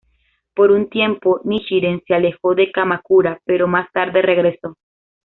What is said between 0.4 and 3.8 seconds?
Por un tiempo Nichiren se alejó de Kamakura, pero